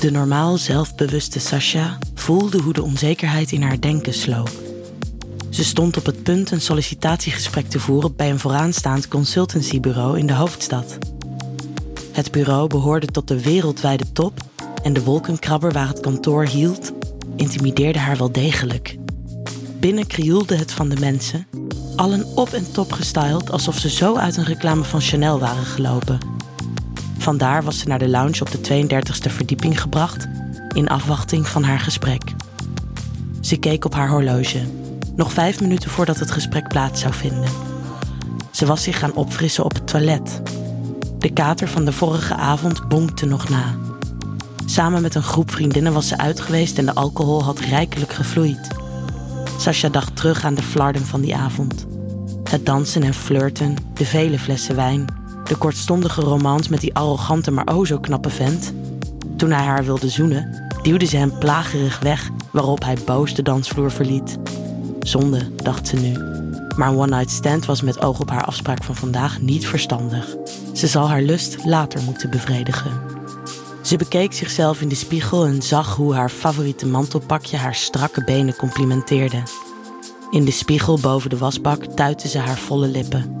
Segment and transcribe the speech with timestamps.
[0.00, 4.50] De normaal zelfbewuste Sasha voelde hoe de onzekerheid in haar denken sloop.
[5.50, 10.32] Ze stond op het punt een sollicitatiegesprek te voeren bij een vooraanstaand consultancybureau in de
[10.32, 10.98] hoofdstad.
[12.12, 14.40] Het bureau behoorde tot de wereldwijde top
[14.82, 16.92] en de wolkenkrabber waar het kantoor hield
[17.36, 18.96] intimideerde haar wel degelijk.
[19.80, 21.46] Binnen krioelde het van de mensen,
[21.96, 26.39] allen op en top gestyled alsof ze zo uit een reclame van Chanel waren gelopen.
[27.30, 30.28] Vandaar was ze naar de lounge op de 32e verdieping gebracht
[30.74, 32.22] in afwachting van haar gesprek.
[33.40, 34.60] Ze keek op haar horloge,
[35.16, 37.50] nog vijf minuten voordat het gesprek plaats zou vinden.
[38.50, 40.42] Ze was zich gaan opfrissen op het toilet.
[41.18, 43.76] De kater van de vorige avond bonkte nog na.
[44.66, 48.68] Samen met een groep vriendinnen was ze uit geweest en de alcohol had rijkelijk gevloeid.
[49.58, 51.86] Sasha dacht terug aan de flarden van die avond.
[52.50, 55.19] Het dansen en flirten, de vele flessen wijn,
[55.50, 58.72] de kortstondige romance met die arrogante maar o zo knappe vent.
[59.36, 63.90] Toen hij haar wilde zoenen, duwde ze hem plagerig weg, waarop hij boos de dansvloer
[63.90, 64.38] verliet.
[65.00, 66.12] Zonde, dacht ze nu.
[66.76, 70.36] Maar one-night stand was met oog op haar afspraak van vandaag niet verstandig.
[70.74, 73.00] Ze zal haar lust later moeten bevredigen.
[73.82, 78.56] Ze bekeek zichzelf in de spiegel en zag hoe haar favoriete mantelpakje haar strakke benen
[78.56, 79.42] complimenteerde.
[80.30, 83.36] In de spiegel boven de wasbak tuitte ze haar volle lippen.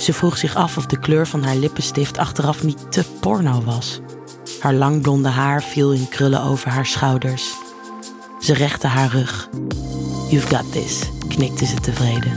[0.00, 4.00] Ze vroeg zich af of de kleur van haar lippenstift achteraf niet te porno was.
[4.60, 7.52] Haar lang blonde haar viel in krullen over haar schouders.
[8.38, 9.48] Ze rechtte haar rug.
[10.30, 12.32] You've got this, knikte ze tevreden.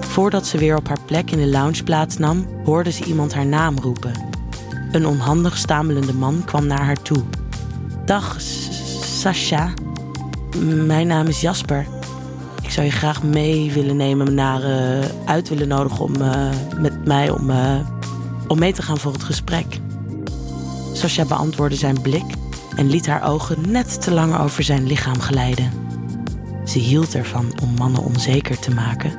[0.00, 3.78] Voordat ze weer op haar plek in de lounge plaatsnam, hoorde ze iemand haar naam
[3.78, 4.12] roepen.
[4.92, 7.24] Een onhandig stamelende man kwam naar haar toe.
[8.04, 8.36] Dag,
[9.20, 9.72] Sasha.
[10.86, 11.95] Mijn naam is Jasper.
[12.76, 17.30] Zou je graag mee willen nemen naar uh, uit willen nodigen om uh, met mij
[17.30, 17.76] om, uh,
[18.48, 19.80] om mee te gaan voor het gesprek.
[20.92, 22.24] Sasha beantwoordde zijn blik
[22.74, 25.72] en liet haar ogen net te lang over zijn lichaam glijden.
[26.64, 29.18] Ze hield ervan om mannen onzeker te maken.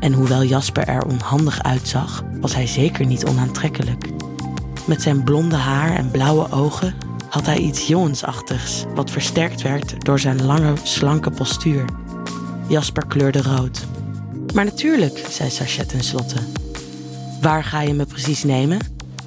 [0.00, 4.08] En hoewel Jasper er onhandig uitzag, was hij zeker niet onaantrekkelijk.
[4.86, 6.94] Met zijn blonde haar en blauwe ogen
[7.28, 11.84] had hij iets jongensachtigs, wat versterkt werd door zijn lange, slanke postuur.
[12.70, 13.86] Jasper kleurde rood.
[14.54, 16.36] Maar natuurlijk, zei Sascha tenslotte.
[17.40, 18.78] Waar ga je me precies nemen?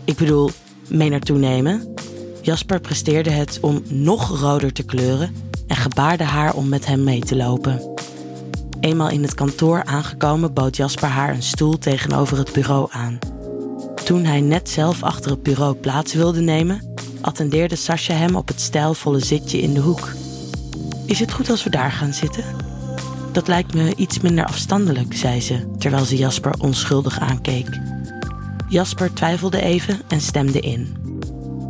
[0.03, 0.49] Ik bedoel,
[0.89, 1.93] mee naartoe nemen?
[2.41, 5.35] Jasper presteerde het om nog roder te kleuren
[5.67, 7.81] en gebaarde haar om met hem mee te lopen.
[8.79, 13.19] Eenmaal in het kantoor aangekomen bood Jasper haar een stoel tegenover het bureau aan.
[14.03, 18.61] Toen hij net zelf achter het bureau plaats wilde nemen, attendeerde Sascha hem op het
[18.61, 20.11] stijlvolle zitje in de hoek.
[21.05, 22.72] Is het goed als we daar gaan zitten?
[23.33, 27.79] Dat lijkt me iets minder afstandelijk, zei ze, terwijl ze Jasper onschuldig aankeek.
[28.69, 30.95] Jasper twijfelde even en stemde in.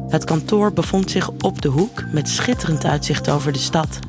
[0.09, 3.99] Het kantoor bevond zich op de hoek met schitterend uitzicht over de stad.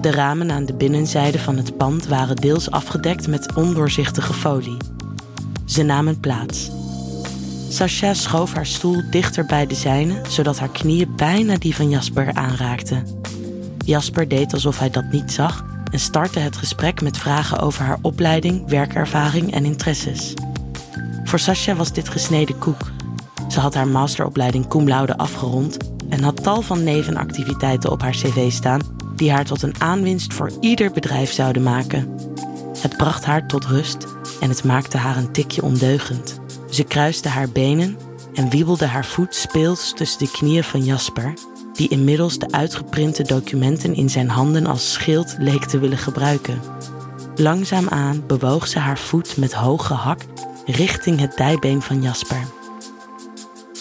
[0.00, 4.76] De ramen aan de binnenzijde van het pand waren deels afgedekt met ondoorzichtige folie.
[5.64, 6.70] Ze namen plaats.
[7.68, 12.34] Sascha schoof haar stoel dichter bij de zijne, zodat haar knieën bijna die van Jasper
[12.34, 13.06] aanraakten.
[13.84, 17.98] Jasper deed alsof hij dat niet zag en startte het gesprek met vragen over haar
[18.02, 20.34] opleiding, werkervaring en interesses.
[21.24, 22.90] Voor Sascha was dit gesneden koek.
[23.48, 25.76] Ze had haar masteropleiding cum laude afgerond
[26.08, 28.80] en had tal van nevenactiviteiten op haar cv staan
[29.16, 32.14] die haar tot een aanwinst voor ieder bedrijf zouden maken.
[32.78, 34.06] Het bracht haar tot rust
[34.40, 36.40] en het maakte haar een tikje ondeugend.
[36.70, 37.98] Ze kruiste haar benen
[38.34, 41.34] en wiebelde haar voet speels tussen de knieën van Jasper,
[41.80, 46.60] die inmiddels de uitgeprinte documenten in zijn handen als schild leek te willen gebruiken.
[47.36, 50.20] Langzaamaan bewoog ze haar voet met hoge hak
[50.66, 52.44] richting het dijbeen van Jasper.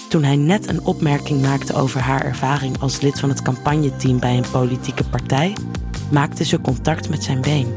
[0.09, 4.37] Toen hij net een opmerking maakte over haar ervaring als lid van het campagneteam bij
[4.37, 5.55] een politieke partij,
[6.11, 7.73] maakte ze contact met zijn been.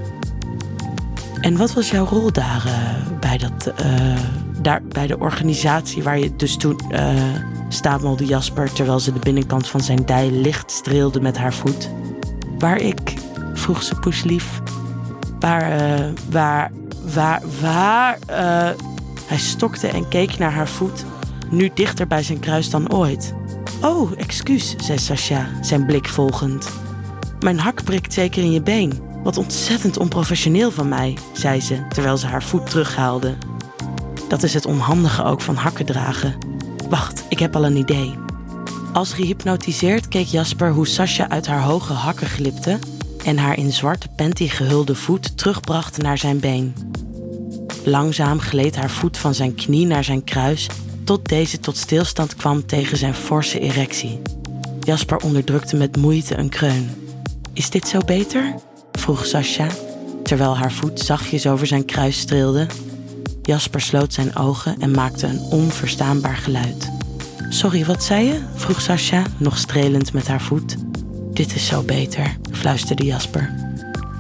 [1.41, 4.19] En wat was jouw rol daar uh, bij dat uh,
[4.61, 7.13] daar bij de organisatie waar je dus toen uh,
[7.73, 11.91] stamelde Jasper terwijl ze de binnenkant van zijn dij licht streelde met haar voet.
[12.59, 13.15] Waar ik,
[13.55, 14.61] vroeg ze poeslief.
[15.41, 16.73] Waar, uh, waar,
[17.15, 18.19] waar, waar.
[18.31, 18.71] Uh,
[19.27, 21.05] hij stokte en keek naar haar voet,
[21.51, 23.35] nu dichter bij zijn kruis dan ooit.
[23.83, 26.71] Oh, excuus, zei Sasha, zijn blik volgend.
[27.41, 29.01] Mijn hak prikt zeker in je been.
[29.23, 33.35] Wat ontzettend onprofessioneel van mij, zei ze terwijl ze haar voet terughaalde.
[34.29, 36.52] Dat is het onhandige ook van hakken dragen.
[36.93, 38.15] Wacht, ik heb al een idee.
[38.93, 42.79] Als gehypnotiseerd keek Jasper hoe Sasha uit haar hoge hakken glipte
[43.25, 46.75] en haar in zwarte panty gehulde voet terugbracht naar zijn been.
[47.85, 50.67] Langzaam gleed haar voet van zijn knie naar zijn kruis
[51.05, 54.21] tot deze tot stilstand kwam tegen zijn forse erectie.
[54.81, 56.91] Jasper onderdrukte met moeite een kreun.
[57.53, 58.55] Is dit zo beter?
[58.93, 59.69] vroeg Sascha,
[60.23, 62.67] terwijl haar voet zachtjes over zijn kruis streelde.
[63.43, 66.91] Jasper sloot zijn ogen en maakte een onverstaanbaar geluid.
[67.49, 68.41] Sorry, wat zei je?
[68.55, 70.77] vroeg Sascha, nog strelend met haar voet.
[71.33, 73.55] Dit is zo beter, fluisterde Jasper.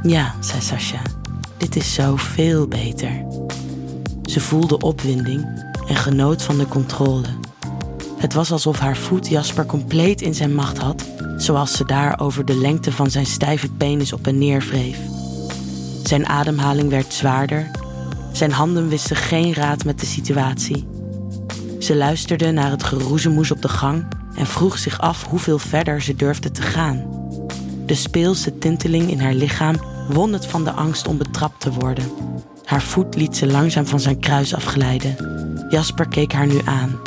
[0.02, 1.02] Ja, zei Sascha,
[1.56, 3.24] dit is zo veel beter.
[4.24, 7.28] Ze voelde opwinding en genoot van de controle.
[8.16, 11.04] Het was alsof haar voet Jasper compleet in zijn macht had,
[11.36, 14.98] zoals ze daar over de lengte van zijn stijve penis op en neer wreef.
[16.02, 17.70] Zijn ademhaling werd zwaarder,
[18.32, 20.86] zijn handen wisten geen raad met de situatie.
[21.78, 24.04] Ze luisterde naar het geroezemoes op de gang
[24.36, 27.04] en vroeg zich af hoeveel verder ze durfde te gaan.
[27.86, 29.76] De speelse tinteling in haar lichaam
[30.08, 32.10] won het van de angst om betrapt te worden.
[32.64, 35.16] Haar voet liet ze langzaam van zijn kruis afglijden.
[35.68, 37.00] Jasper keek haar nu aan.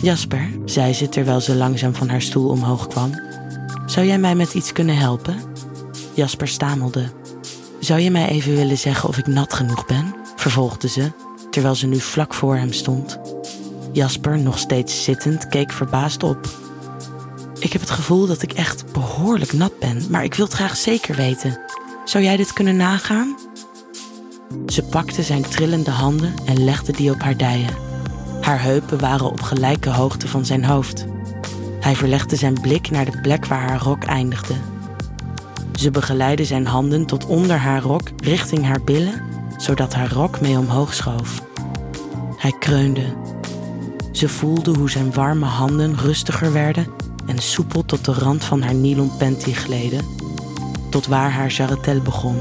[0.00, 3.10] Jasper, zei ze terwijl ze langzaam van haar stoel omhoog kwam,
[3.86, 5.36] zou jij mij met iets kunnen helpen?
[6.14, 7.10] Jasper stamelde.
[7.80, 10.15] Zou je mij even willen zeggen of ik nat genoeg ben?
[10.50, 11.12] Vervolgde ze,
[11.50, 13.18] terwijl ze nu vlak voor hem stond.
[13.92, 16.48] Jasper, nog steeds zittend, keek verbaasd op.
[17.58, 21.14] Ik heb het gevoel dat ik echt behoorlijk nat ben, maar ik wil graag zeker
[21.14, 21.60] weten.
[22.04, 23.36] Zou jij dit kunnen nagaan?
[24.66, 27.74] Ze pakte zijn trillende handen en legde die op haar dijen.
[28.40, 31.06] Haar heupen waren op gelijke hoogte van zijn hoofd.
[31.80, 34.54] Hij verlegde zijn blik naar de plek waar haar rok eindigde.
[35.74, 40.58] Ze begeleidde zijn handen tot onder haar rok richting haar billen, zodat haar rok mee
[40.58, 41.42] omhoog schoof.
[42.36, 43.04] Hij kreunde.
[44.12, 46.86] Ze voelde hoe zijn warme handen rustiger werden
[47.26, 50.04] en soepel tot de rand van haar nylon panty gleden,
[50.90, 52.40] tot waar haar jarretel begon.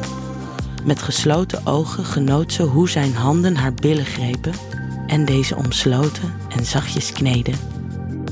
[0.86, 4.54] Met gesloten ogen genoot ze hoe zijn handen haar billen grepen
[5.08, 7.56] en deze omsloten en zachtjes kneden.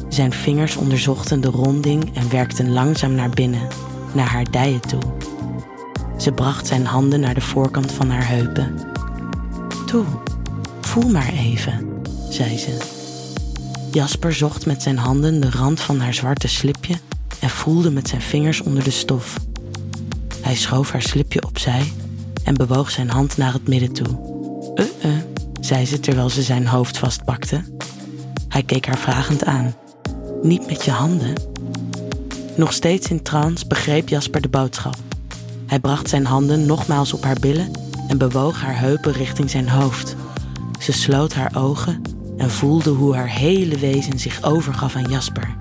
[0.10, 3.68] Zijn vingers onderzochten de ronding en werkten langzaam naar binnen,
[4.14, 5.02] naar haar dijen toe.
[6.24, 8.76] Ze bracht zijn handen naar de voorkant van haar heupen.
[9.86, 10.06] Toe,
[10.82, 12.78] voel maar even, zei ze.
[13.92, 16.96] Jasper zocht met zijn handen de rand van haar zwarte slipje
[17.40, 19.38] en voelde met zijn vingers onder de stof.
[20.42, 21.92] Hij schoof haar slipje opzij
[22.44, 24.20] en bewoog zijn hand naar het midden toe.
[24.76, 25.18] Uh-uh,
[25.60, 27.64] zei ze terwijl ze zijn hoofd vastpakte.
[28.48, 29.74] Hij keek haar vragend aan.
[30.42, 31.34] Niet met je handen.
[32.56, 35.13] Nog steeds in trance begreep Jasper de boodschap.
[35.74, 37.72] Hij bracht zijn handen nogmaals op haar billen
[38.08, 40.16] en bewoog haar heupen richting zijn hoofd.
[40.80, 42.02] Ze sloot haar ogen
[42.38, 45.56] en voelde hoe haar hele wezen zich overgaf aan Jasper.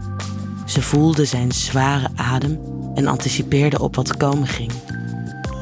[0.67, 2.59] Ze voelde zijn zware adem
[2.95, 4.73] en anticipeerde op wat komen ging.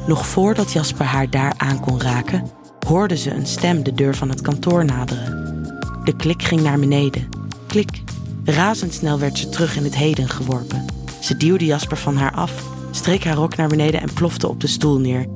[0.06, 2.50] Nog voordat Jasper haar daar aan kon raken,
[2.86, 5.54] hoorde ze een stem de deur van het kantoor naderen.
[6.04, 7.28] De klik ging naar beneden.
[7.66, 8.02] Klik.
[8.44, 10.84] Razendsnel werd ze terug in het heden geworpen.
[11.20, 14.66] Ze duwde Jasper van haar af, streek haar rok naar beneden en plofte op de
[14.66, 15.26] stoel neer.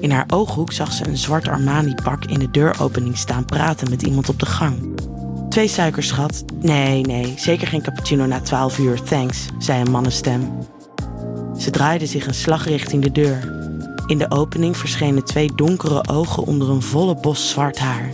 [0.00, 4.28] In haar ooghoek zag ze een zwart Armani-pak in de deuropening staan praten met iemand
[4.28, 5.00] op de gang.
[5.48, 6.44] Twee suikers, schat.
[6.60, 10.58] Nee, nee, zeker geen cappuccino na twaalf uur, thanks, zei een mannenstem.
[11.58, 13.54] Ze draaide zich een slag richting de deur.
[14.06, 18.10] In de opening verschenen twee donkere ogen onder een volle bos zwart haar.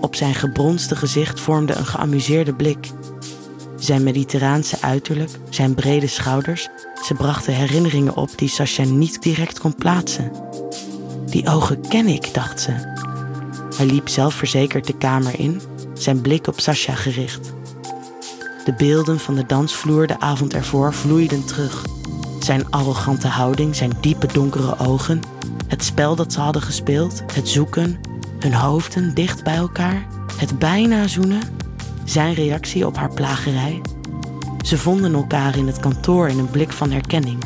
[0.00, 2.90] Op zijn gebronste gezicht vormde een geamuseerde blik.
[3.76, 6.68] Zijn mediterraanse uiterlijk, zijn brede schouders,
[7.04, 10.32] ze brachten herinneringen op die Sascha niet direct kon plaatsen.
[11.26, 12.70] Die ogen ken ik, dacht ze.
[13.76, 15.60] Hij liep zelfverzekerd de kamer in,
[15.94, 17.52] zijn blik op Sascha gericht.
[18.64, 21.84] De beelden van de dansvloer de avond ervoor vloeiden terug.
[22.40, 25.20] Zijn arrogante houding, zijn diepe donkere ogen,
[25.66, 28.00] het spel dat ze hadden gespeeld, het zoeken,
[28.38, 30.06] hun hoofden dicht bij elkaar,
[30.36, 31.42] het bijna zoenen,
[32.04, 33.80] zijn reactie op haar plagerij.
[34.64, 37.42] Ze vonden elkaar in het kantoor in een blik van herkenning.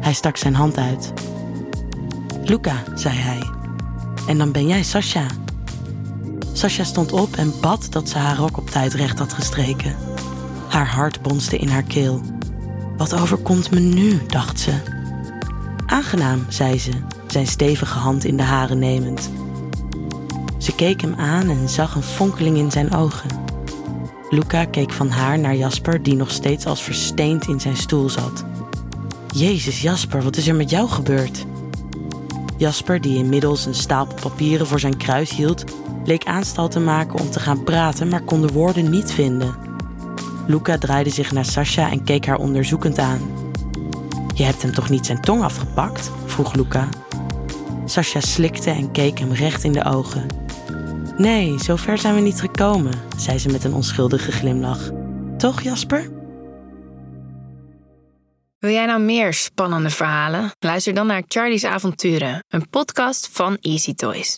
[0.00, 1.12] Hij stak zijn hand uit.
[2.44, 3.50] Luca, zei hij.
[4.26, 5.26] En dan ben jij Sasha.
[6.52, 9.96] Sasha stond op en bad dat ze haar rok op tijd recht had gestreken.
[10.68, 12.20] Haar hart bonste in haar keel.
[12.96, 14.72] Wat overkomt me nu, dacht ze.
[15.86, 16.92] Aangenaam, zei ze,
[17.26, 19.30] zijn stevige hand in de hare nemend.
[20.58, 23.30] Ze keek hem aan en zag een fonkeling in zijn ogen.
[24.32, 28.44] Luca keek van haar naar Jasper, die nog steeds als versteend in zijn stoel zat.
[29.34, 31.44] Jezus, Jasper, wat is er met jou gebeurd?
[32.56, 35.64] Jasper, die inmiddels een stapel papieren voor zijn kruis hield,
[36.04, 39.56] leek aanstal te maken om te gaan praten, maar kon de woorden niet vinden.
[40.46, 43.20] Luca draaide zich naar Sasha en keek haar onderzoekend aan.
[44.34, 46.10] Je hebt hem toch niet zijn tong afgepakt?
[46.26, 46.88] vroeg Luca.
[47.84, 50.41] Sasha slikte en keek hem recht in de ogen.
[51.16, 54.90] Nee, zover zijn we niet gekomen, zei ze met een onschuldige glimlach.
[55.38, 56.10] Toch, Jasper?
[58.58, 60.50] Wil jij nou meer spannende verhalen?
[60.58, 64.30] Luister dan naar Charlie's Avonturen, een podcast van Easy Toys.